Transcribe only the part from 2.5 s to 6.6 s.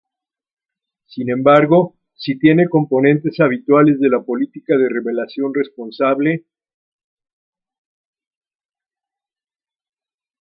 componentes habituales de la política de revelación responsable.